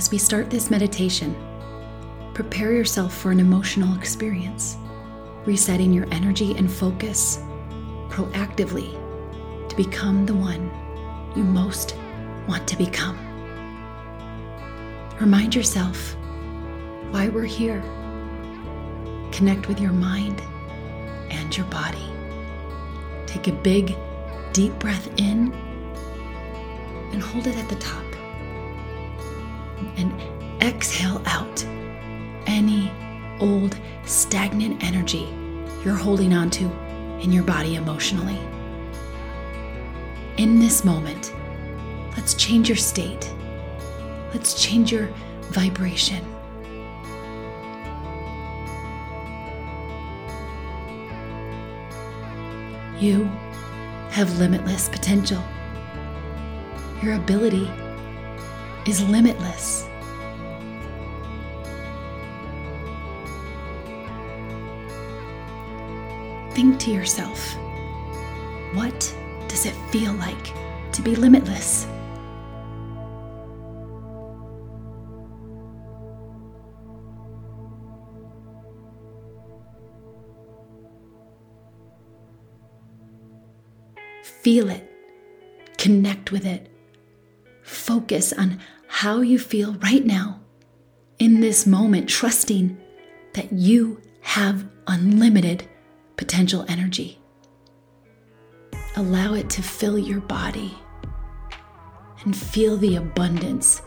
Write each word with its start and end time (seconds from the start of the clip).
As 0.00 0.10
we 0.10 0.16
start 0.16 0.48
this 0.48 0.70
meditation, 0.70 1.36
prepare 2.32 2.72
yourself 2.72 3.14
for 3.14 3.32
an 3.32 3.38
emotional 3.38 3.94
experience, 3.98 4.78
resetting 5.44 5.92
your 5.92 6.06
energy 6.10 6.56
and 6.56 6.72
focus 6.72 7.40
proactively 8.08 8.94
to 9.68 9.76
become 9.76 10.24
the 10.24 10.32
one 10.32 10.70
you 11.36 11.44
most 11.44 11.96
want 12.48 12.66
to 12.68 12.78
become. 12.78 13.18
Remind 15.20 15.54
yourself 15.54 16.16
why 17.10 17.28
we're 17.28 17.44
here. 17.44 17.82
Connect 19.32 19.68
with 19.68 19.80
your 19.80 19.92
mind 19.92 20.40
and 21.30 21.54
your 21.54 21.66
body. 21.66 22.08
Take 23.26 23.48
a 23.48 23.52
big, 23.52 23.94
deep 24.54 24.72
breath 24.78 25.08
in 25.20 25.52
and 27.12 27.22
hold 27.22 27.46
it 27.46 27.58
at 27.58 27.68
the 27.68 27.76
top. 27.76 28.09
And 29.96 30.12
exhale 30.62 31.22
out 31.26 31.64
any 32.46 32.92
old, 33.40 33.78
stagnant 34.04 34.82
energy 34.82 35.28
you're 35.84 35.96
holding 35.96 36.34
on 36.34 36.50
to 36.50 36.64
in 37.20 37.32
your 37.32 37.44
body 37.44 37.76
emotionally. 37.76 38.38
In 40.36 40.58
this 40.58 40.84
moment, 40.84 41.34
let's 42.16 42.34
change 42.34 42.68
your 42.68 42.76
state. 42.76 43.32
Let's 44.32 44.62
change 44.62 44.92
your 44.92 45.08
vibration. 45.50 46.24
You 52.98 53.24
have 54.10 54.38
limitless 54.38 54.88
potential. 54.90 55.42
Your 57.02 57.14
ability 57.14 57.70
is 58.86 59.02
limitless. 59.08 59.89
Think 66.60 66.78
to 66.80 66.90
yourself 66.90 67.56
what 68.74 69.16
does 69.48 69.64
it 69.64 69.72
feel 69.90 70.12
like 70.12 70.52
to 70.92 71.00
be 71.00 71.16
limitless? 71.16 71.86
Feel 84.42 84.68
it, 84.68 84.86
connect 85.78 86.30
with 86.30 86.44
it, 86.44 86.68
focus 87.62 88.34
on 88.34 88.60
how 88.86 89.22
you 89.22 89.38
feel 89.38 89.76
right 89.76 90.04
now 90.04 90.40
in 91.18 91.40
this 91.40 91.66
moment, 91.66 92.10
trusting 92.10 92.76
that 93.32 93.50
you 93.50 94.02
have 94.20 94.68
unlimited 94.86 95.66
potential 96.20 96.66
energy. 96.68 97.18
Allow 98.96 99.32
it 99.32 99.48
to 99.48 99.62
fill 99.62 99.98
your 99.98 100.20
body 100.20 100.76
and 102.24 102.36
feel 102.36 102.76
the 102.76 102.96
abundance, 102.96 103.80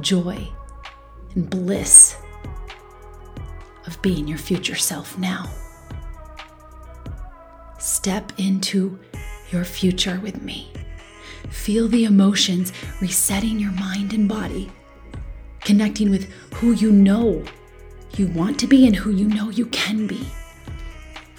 joy, 0.00 0.48
and 1.34 1.50
bliss 1.50 2.16
of 3.86 4.00
being 4.00 4.26
your 4.26 4.38
future 4.38 4.76
self 4.76 5.18
now. 5.18 5.44
Step 7.78 8.32
into 8.38 8.98
your 9.50 9.64
future 9.64 10.18
with 10.22 10.40
me. 10.40 10.72
Feel 11.50 11.86
the 11.86 12.06
emotions 12.06 12.72
resetting 13.02 13.58
your 13.60 13.72
mind 13.72 14.14
and 14.14 14.26
body, 14.26 14.72
connecting 15.60 16.10
with 16.10 16.32
who 16.54 16.72
you 16.72 16.90
know 16.90 17.44
you 18.16 18.28
want 18.28 18.58
to 18.60 18.66
be 18.66 18.86
and 18.86 18.96
who 18.96 19.10
you 19.10 19.28
know 19.28 19.50
you 19.50 19.66
can 19.66 20.06
be. 20.06 20.26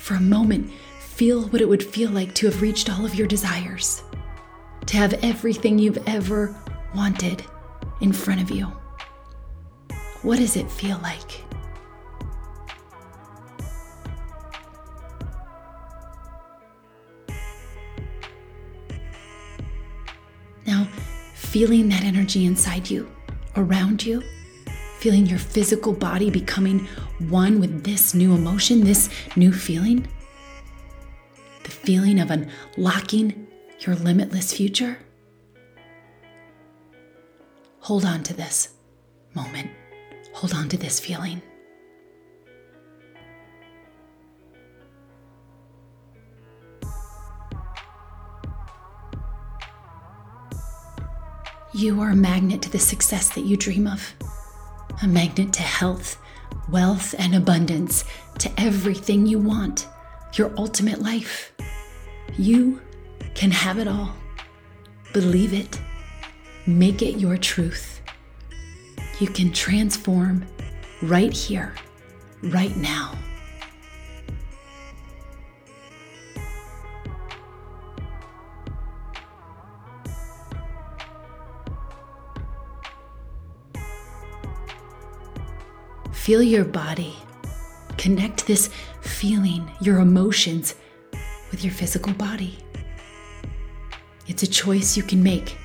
For 0.06 0.14
a 0.14 0.22
moment, 0.22 0.70
feel 1.00 1.48
what 1.48 1.62
it 1.62 1.68
would 1.68 1.82
feel 1.82 2.12
like 2.12 2.36
to 2.36 2.46
have 2.46 2.62
reached 2.62 2.92
all 2.92 3.08
of 3.08 3.16
your 3.16 3.26
desires, 3.26 4.04
to 4.86 4.98
have 4.98 5.16
everything 5.24 5.80
you've 5.80 5.98
ever 6.08 6.56
wanted 6.94 7.44
in 8.02 8.14
front 8.14 8.40
of 8.40 8.52
you. 8.52 8.72
What 10.22 10.38
does 10.38 10.58
it 10.58 10.70
feel 10.70 11.00
like? 11.02 11.42
Now, 20.68 20.88
feeling 21.34 21.90
that 21.90 22.04
energy 22.04 22.46
inside 22.46 22.88
you, 22.92 23.10
around 23.56 24.06
you, 24.06 24.22
feeling 25.06 25.28
your 25.28 25.38
physical 25.38 25.94
body 25.94 26.32
becoming 26.32 26.80
one 27.30 27.60
with 27.60 27.84
this 27.84 28.16
new 28.16 28.34
emotion, 28.34 28.84
this 28.84 29.08
new 29.36 29.54
feeling, 29.54 30.08
the 31.64 31.70
feeling 31.70 32.20
of 32.20 32.32
unlocking 32.32 33.46
your 33.82 33.94
limitless 33.98 34.52
future. 34.52 34.98
Hold 37.82 38.04
on 38.04 38.24
to 38.24 38.34
this 38.34 38.70
moment. 39.36 39.70
Hold 40.34 40.56
on 40.56 40.70
to 40.70 40.78
this 40.78 41.00
feeling. 41.00 41.40
You 51.76 52.02
are 52.02 52.10
a 52.10 52.16
magnet 52.16 52.64
to 52.64 52.72
the 52.72 52.80
success 52.80 53.30
that 53.36 53.42
you 53.42 53.56
dream 53.56 53.86
of, 53.86 54.16
a 55.02 55.08
magnet 55.08 55.54
to 55.54 55.62
health, 55.62 56.18
wealth, 56.70 57.14
and 57.18 57.36
abundance, 57.36 58.06
to 58.40 58.52
everything 58.58 59.26
you 59.26 59.40
want, 59.40 59.88
your 60.34 60.52
ultimate 60.58 61.02
life. 61.02 61.54
You 62.38 62.82
can 63.34 63.52
have 63.52 63.78
it 63.78 63.88
all. 63.88 64.14
Believe 65.14 65.54
it, 65.54 65.80
make 66.66 67.02
it 67.02 67.20
your 67.20 67.38
truth. 67.38 68.02
You 69.20 69.28
can 69.28 69.52
transform 69.54 70.46
right 71.02 71.32
here, 71.32 71.74
right 72.44 72.76
now. 72.76 73.14
Feel 86.26 86.42
your 86.42 86.66
body. 86.66 87.16
Connect 88.00 88.48
this 88.48 88.72
feeling, 89.02 89.70
your 89.80 90.00
emotions, 90.00 90.74
with 91.52 91.64
your 91.64 91.72
physical 91.72 92.14
body. 92.14 92.58
It's 94.26 94.42
a 94.42 94.48
choice 94.48 94.98
you 94.98 95.04
can 95.04 95.22
make 95.22 95.56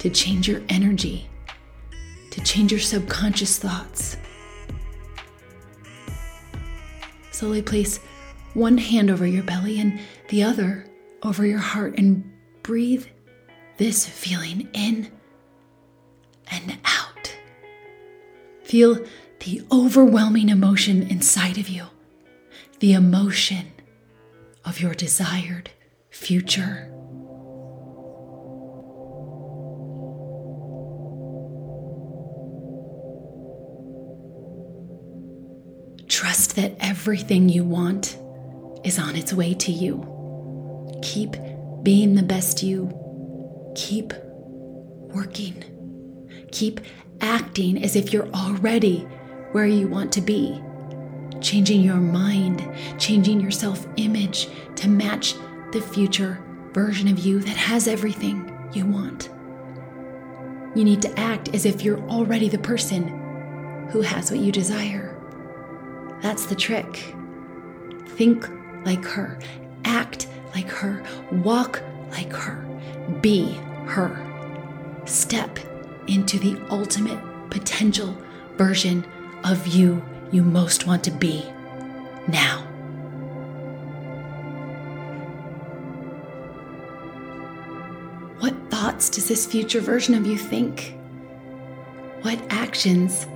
to 0.00 0.10
change 0.10 0.46
your 0.46 0.60
energy, 0.68 1.30
to 2.30 2.42
change 2.42 2.72
your 2.72 2.80
subconscious 2.82 3.58
thoughts. 3.58 4.18
Slowly 7.30 7.62
place 7.62 7.96
one 8.52 8.76
hand 8.76 9.10
over 9.10 9.26
your 9.26 9.44
belly 9.44 9.80
and 9.80 9.98
the 10.28 10.42
other 10.42 10.84
over 11.22 11.46
your 11.46 11.58
heart 11.58 11.94
and 11.96 12.30
breathe 12.62 13.06
this 13.78 14.06
feeling 14.06 14.68
in 14.74 15.10
and 16.50 16.76
out. 16.84 17.34
Feel 18.62 19.02
the 19.42 19.60
overwhelming 19.72 20.50
emotion 20.50 21.02
inside 21.02 21.58
of 21.58 21.68
you, 21.68 21.84
the 22.78 22.92
emotion 22.92 23.72
of 24.64 24.80
your 24.80 24.94
desired 24.94 25.68
future. 26.10 26.88
Trust 36.06 36.54
that 36.54 36.76
everything 36.78 37.48
you 37.48 37.64
want 37.64 38.16
is 38.84 38.96
on 38.96 39.16
its 39.16 39.32
way 39.32 39.54
to 39.54 39.72
you. 39.72 40.06
Keep 41.02 41.34
being 41.82 42.14
the 42.14 42.22
best 42.22 42.62
you. 42.62 42.92
Keep 43.74 44.12
working. 45.12 45.64
Keep 46.52 46.80
acting 47.20 47.82
as 47.82 47.96
if 47.96 48.12
you're 48.12 48.28
already 48.28 49.04
where 49.52 49.66
you 49.66 49.86
want 49.86 50.12
to 50.12 50.20
be, 50.20 50.62
changing 51.40 51.82
your 51.82 51.96
mind, 51.96 52.66
changing 52.98 53.40
your 53.40 53.50
self 53.50 53.86
image 53.96 54.48
to 54.76 54.88
match 54.88 55.34
the 55.72 55.80
future 55.80 56.42
version 56.72 57.08
of 57.08 57.18
you 57.18 57.38
that 57.40 57.56
has 57.56 57.86
everything 57.86 58.70
you 58.72 58.86
want. 58.86 59.28
You 60.74 60.84
need 60.84 61.02
to 61.02 61.20
act 61.20 61.54
as 61.54 61.66
if 61.66 61.82
you're 61.82 62.00
already 62.08 62.48
the 62.48 62.58
person 62.58 63.88
who 63.90 64.00
has 64.00 64.30
what 64.30 64.40
you 64.40 64.50
desire. 64.50 65.14
That's 66.22 66.46
the 66.46 66.54
trick. 66.54 67.14
Think 68.06 68.48
like 68.84 69.04
her, 69.04 69.38
act 69.84 70.28
like 70.54 70.68
her, 70.68 71.02
walk 71.30 71.82
like 72.12 72.32
her, 72.32 72.64
be 73.20 73.52
her. 73.86 74.18
Step 75.04 75.58
into 76.06 76.38
the 76.38 76.60
ultimate 76.70 77.20
potential 77.50 78.16
version 78.56 79.04
of 79.44 79.66
you 79.66 80.02
you 80.30 80.42
most 80.42 80.86
want 80.86 81.04
to 81.04 81.10
be 81.10 81.44
now. 82.28 82.60
What 88.38 88.54
thoughts 88.70 89.10
does 89.10 89.28
this 89.28 89.46
future 89.46 89.80
version 89.80 90.14
of 90.14 90.26
you 90.26 90.38
think? 90.38 90.96
What 92.22 92.40
actions 92.50 93.26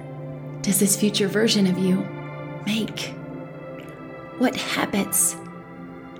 does 0.63 0.81
this 0.81 0.97
future 0.97 1.29
version 1.29 1.67
of 1.67 1.79
you 1.79 2.07
make? 2.67 3.15
What 4.39 4.57
habits 4.57 5.37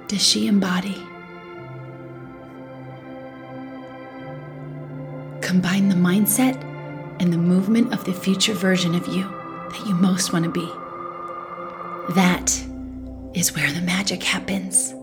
does 0.09 0.23
she 0.23 0.47
embody? 0.47 0.97
Combine 5.41 5.89
the 5.89 5.95
mindset 5.95 6.63
and 7.21 7.33
the 7.33 7.39
movement 7.39 7.93
of 7.93 8.05
the 8.05 8.13
future 8.13 8.53
version 8.55 8.95
of 8.95 9.07
you 9.07 9.36
that 9.71 9.87
you 9.87 9.95
most 9.95 10.33
want 10.33 10.45
to 10.45 10.51
be. 10.51 10.67
That 12.15 12.51
is 13.35 13.55
where 13.55 13.71
the 13.73 13.83
magic 13.83 14.23
happens. 14.23 14.95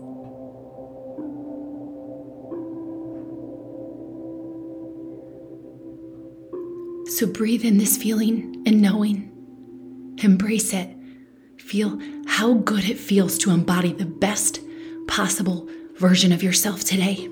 So 7.16 7.26
breathe 7.26 7.64
in 7.64 7.78
this 7.78 7.96
feeling 7.96 8.62
and 8.66 8.82
knowing. 8.82 9.30
Embrace 10.22 10.72
it. 10.72 10.90
Feel 11.58 12.00
how 12.26 12.54
good 12.54 12.88
it 12.88 12.98
feels 12.98 13.38
to 13.38 13.50
embody 13.50 13.92
the 13.92 14.04
best 14.04 14.60
possible 15.06 15.68
version 15.96 16.32
of 16.32 16.42
yourself 16.42 16.80
today. 16.80 17.28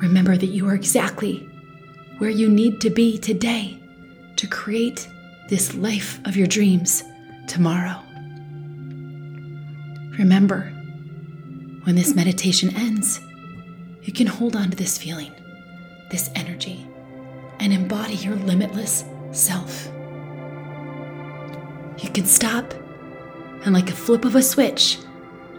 Remember 0.00 0.36
that 0.36 0.46
you 0.46 0.68
are 0.68 0.74
exactly 0.74 1.48
where 2.18 2.30
you 2.30 2.48
need 2.48 2.80
to 2.80 2.90
be 2.90 3.18
today 3.18 3.78
to 4.36 4.46
create 4.46 5.08
this 5.48 5.74
life 5.74 6.20
of 6.24 6.36
your 6.36 6.46
dreams 6.46 7.02
tomorrow. 7.48 8.00
Remember, 10.18 10.72
when 11.82 11.96
this 11.96 12.14
meditation 12.14 12.74
ends, 12.76 13.20
you 14.02 14.12
can 14.12 14.26
hold 14.26 14.54
on 14.54 14.70
to 14.70 14.76
this 14.76 14.96
feeling, 14.98 15.32
this 16.10 16.30
energy, 16.36 16.86
and 17.58 17.72
embody 17.72 18.14
your 18.14 18.36
limitless 18.36 19.04
self. 19.32 19.88
You 21.98 22.10
can 22.10 22.24
stop 22.24 22.72
and, 23.64 23.74
like 23.74 23.90
a 23.90 23.94
flip 23.94 24.24
of 24.24 24.36
a 24.36 24.42
switch, 24.42 24.98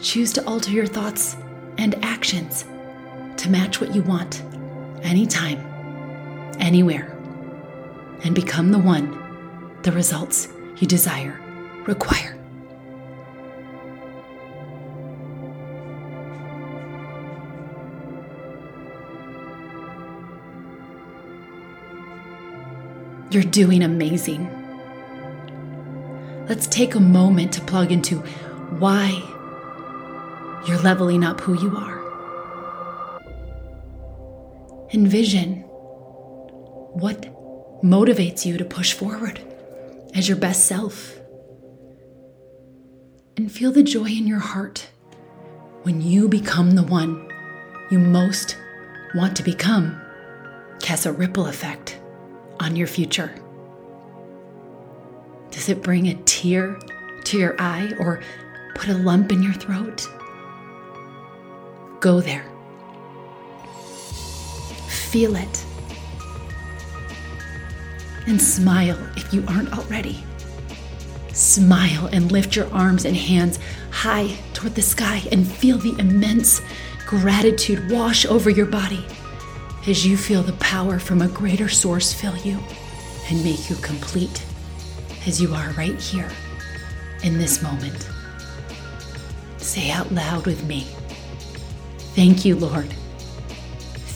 choose 0.02 0.32
to 0.34 0.46
alter 0.46 0.72
your 0.72 0.88
thoughts 0.88 1.36
and 1.78 1.96
actions 2.04 2.64
to 3.40 3.50
match 3.50 3.80
what 3.80 3.96
you 3.96 4.02
want 4.02 4.44
anytime, 5.02 5.60
anywhere, 6.60 7.18
and 8.24 8.36
become 8.36 8.72
the 8.72 8.80
one 8.80 9.18
the 9.84 9.92
results 9.92 10.50
you 10.78 10.88
desire 10.88 11.40
require. 11.86 12.36
You're 23.32 23.44
doing 23.44 23.84
amazing. 23.84 24.50
Let's 26.50 26.66
take 26.68 26.96
a 26.96 27.00
moment 27.00 27.54
to 27.54 27.62
plug 27.62 27.92
into 27.92 28.18
why 28.80 29.12
you're 30.68 30.80
leveling 30.80 31.24
up 31.24 31.40
who 31.40 31.54
you 31.62 31.78
are. 31.78 31.99
Envision 34.92 35.58
what 36.94 37.22
motivates 37.84 38.44
you 38.44 38.58
to 38.58 38.66
push 38.66 38.94
forward 38.94 39.40
as 40.16 40.28
your 40.28 40.38
best 40.38 40.66
self. 40.66 41.20
And 43.38 43.52
feel 43.52 43.72
the 43.72 43.84
joy 43.84 44.08
in 44.08 44.26
your 44.26 44.40
heart 44.40 44.90
when 45.84 46.02
you 46.02 46.28
become 46.28 46.72
the 46.72 46.82
one 46.82 47.32
you 47.92 48.00
most 48.00 48.58
want 49.14 49.38
to 49.38 49.44
become. 49.44 50.02
Cast 50.80 51.06
a 51.06 51.12
ripple 51.12 51.46
effect 51.46 52.00
on 52.60 52.76
your 52.76 52.88
future. 52.88 53.32
Does 55.52 55.70
it 55.70 55.84
bring 55.84 56.08
a 56.08 56.16
tear 56.24 56.80
to 57.26 57.38
your 57.38 57.56
eye 57.62 57.94
or 58.00 58.22
put 58.74 58.90
a 58.90 58.96
lump 58.96 59.32
in 59.32 59.44
your 59.44 59.54
throat? 59.54 60.08
Go 62.00 62.22
there 62.22 62.46
Feel 65.12 65.36
it. 65.36 65.66
And 68.28 68.42
smile 68.42 68.98
if 69.16 69.34
you 69.34 69.44
aren't 69.48 69.78
already. 69.78 70.24
Smile 71.34 72.08
and 72.12 72.32
lift 72.32 72.56
your 72.56 72.72
arms 72.74 73.06
and 73.06 73.16
hands 73.16 73.60
high 73.92 74.36
toward 74.54 74.76
the 74.76 74.82
sky 74.82 75.22
and 75.32 75.48
feel 75.48 75.78
the 75.78 75.98
immense 76.00 76.62
gratitude 77.08 77.90
wash 77.90 78.26
over 78.26 78.50
your 78.50 78.66
body 78.66 79.06
as 79.88 80.06
you 80.06 80.16
feel 80.16 80.44
the 80.44 80.54
power 80.54 81.00
from 81.00 81.22
a 81.22 81.28
greater 81.28 81.70
source 81.70 82.14
fill 82.14 82.38
you 82.38 82.60
and 83.30 83.44
make 83.44 83.70
you 83.70 83.76
complete 83.78 84.46
as 85.26 85.42
you 85.42 85.54
are 85.54 85.72
right 85.72 86.00
here 86.00 86.30
in 87.24 87.38
this 87.38 87.64
moment. 87.64 88.10
Say 89.58 89.92
out 89.92 90.12
loud 90.12 90.46
with 90.46 90.64
me 90.66 90.86
Thank 92.20 92.44
you, 92.44 92.58
Lord. 92.58 92.92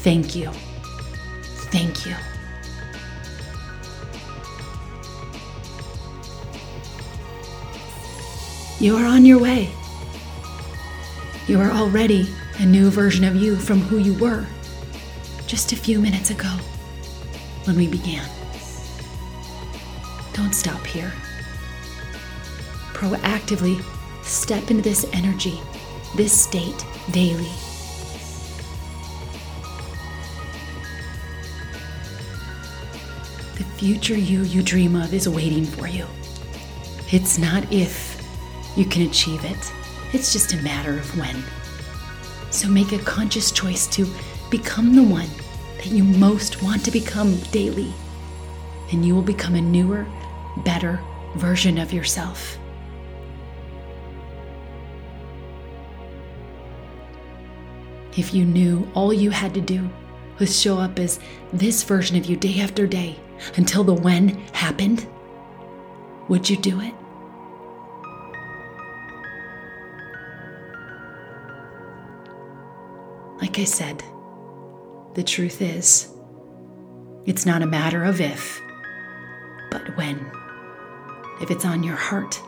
Thank 0.04 0.36
you. 0.36 0.52
Thank 1.74 2.06
you. 2.06 2.16
You 8.80 8.96
are 8.96 9.06
on 9.06 9.26
your 9.26 9.40
way. 9.40 9.72
You 11.48 11.60
are 11.60 11.72
already 11.72 12.28
a 12.60 12.66
new 12.68 12.92
version 12.92 13.26
of 13.26 13.36
you 13.36 13.56
from 13.56 13.80
who 13.80 13.98
you 13.98 14.14
were 14.20 14.46
just 15.48 15.72
a 15.72 15.76
few 15.76 16.00
minutes 16.00 16.30
ago 16.30 16.56
when 17.64 17.76
we 17.76 17.88
began. 17.88 18.30
Don't 20.34 20.54
stop 20.54 20.86
here. 20.86 21.12
Proactively 22.94 23.84
step 24.24 24.70
into 24.70 24.84
this 24.84 25.08
energy, 25.12 25.60
this 26.16 26.40
state 26.40 26.86
daily. 27.10 27.63
Future 33.62 34.18
you 34.18 34.44
you 34.44 34.64
dream 34.64 34.96
of 34.96 35.14
is 35.14 35.28
waiting 35.30 35.66
for 35.66 35.88
you. 35.88 36.06
It's 37.12 37.38
not 37.38 37.72
if 37.72 38.22
you 38.76 38.86
can 38.86 39.04
achieve 39.04 39.44
it, 39.46 39.74
it's 40.14 40.34
just 40.34 40.54
a 40.54 40.62
matter 40.64 40.98
of 40.98 41.18
when. 41.18 41.44
So 42.50 42.68
make 42.68 42.92
a 42.92 43.00
conscious 43.00 43.52
choice 43.52 43.88
to 43.88 44.08
become 44.50 44.96
the 44.96 45.04
one 45.04 45.30
that 45.78 45.88
you 45.88 46.04
most 46.04 46.64
want 46.64 46.86
to 46.86 46.92
become 46.92 47.36
daily, 47.52 47.94
and 48.92 49.06
you 49.06 49.14
will 49.14 49.22
become 49.22 49.56
a 49.56 49.62
newer, 49.62 50.06
better 50.58 51.00
version 51.36 51.78
of 51.78 51.92
yourself. 51.92 52.58
If 58.16 58.34
you 58.34 58.46
knew 58.46 58.88
all 58.94 59.12
you 59.12 59.32
had 59.32 59.54
to 59.56 59.62
do 59.62 59.90
was 60.40 60.60
show 60.60 60.78
up 60.78 61.00
as 61.00 61.20
this 61.52 61.84
version 61.84 62.18
of 62.18 62.26
you 62.26 62.36
day 62.36 62.60
after 62.60 62.88
day, 62.88 63.20
until 63.56 63.84
the 63.84 63.94
when 63.94 64.30
happened, 64.54 65.08
would 66.28 66.50
you 66.50 66.58
do 66.58 66.80
it? 66.82 66.94
Like 73.42 73.60
I 73.60 73.66
said, 73.66 74.04
the 75.16 75.24
truth 75.24 75.62
is, 75.62 76.10
it's 77.26 77.46
not 77.46 77.62
a 77.62 77.68
matter 77.68 78.04
of 78.04 78.22
if, 78.22 78.62
but 79.70 79.96
when. 79.98 80.32
If 81.42 81.52
it's 81.52 81.66
on 81.66 81.84
your 81.84 81.96
heart, 81.96 82.42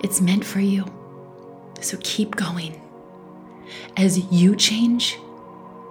it's 0.00 0.20
meant 0.20 0.44
for 0.44 0.60
you. 0.60 0.84
So 1.80 1.98
keep 2.02 2.36
going. 2.36 2.80
As 3.96 4.18
you 4.32 4.54
change, 4.54 5.18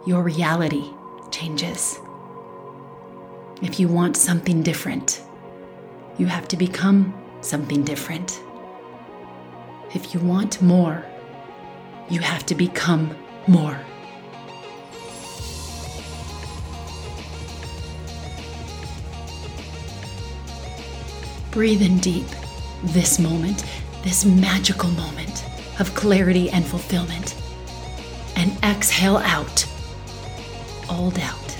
your 0.05 0.23
reality 0.23 0.85
changes. 1.31 1.99
If 3.61 3.79
you 3.79 3.87
want 3.87 4.17
something 4.17 4.61
different, 4.61 5.21
you 6.17 6.27
have 6.27 6.47
to 6.49 6.57
become 6.57 7.13
something 7.41 7.83
different. 7.83 8.39
If 9.93 10.13
you 10.13 10.19
want 10.19 10.61
more, 10.61 11.05
you 12.09 12.19
have 12.19 12.45
to 12.47 12.55
become 12.55 13.15
more. 13.47 13.79
Breathe 21.51 21.81
in 21.81 21.97
deep 21.97 22.27
this 22.83 23.17
moment, 23.17 23.63
this 24.03 24.23
magical 24.25 24.91
moment 24.91 25.45
of 25.79 25.93
clarity 25.95 26.49
and 26.51 26.65
fulfillment, 26.65 27.35
and 28.35 28.51
exhale 28.63 29.17
out 29.17 29.65
all 30.89 31.11
doubt 31.11 31.57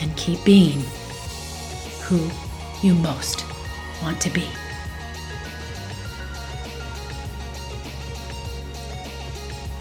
and 0.00 0.16
keep 0.16 0.42
being 0.44 0.82
who 2.02 2.28
you 2.82 2.94
most 2.94 3.44
want 4.02 4.20
to 4.20 4.30
be. 4.30 4.46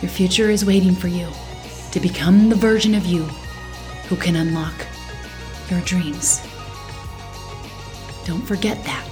Your 0.01 0.09
future 0.09 0.49
is 0.49 0.65
waiting 0.65 0.95
for 0.95 1.07
you 1.07 1.27
to 1.91 1.99
become 1.99 2.49
the 2.49 2.55
version 2.55 2.93
of 2.95 3.05
you 3.05 3.23
who 4.09 4.15
can 4.15 4.35
unlock 4.35 4.73
your 5.69 5.79
dreams. 5.81 6.41
Don't 8.25 8.41
forget 8.41 8.83
that. 8.83 9.07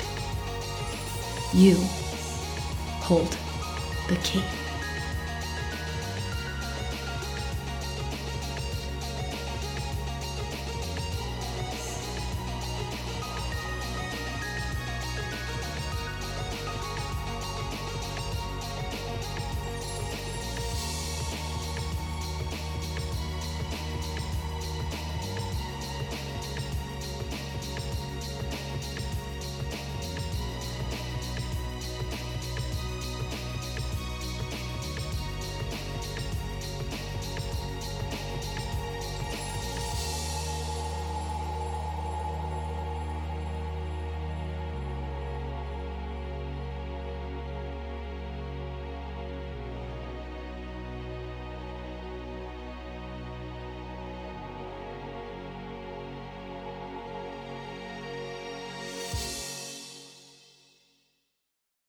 You 1.54 1.76
hold 3.00 3.38
the 4.08 4.16
key. 4.24 4.44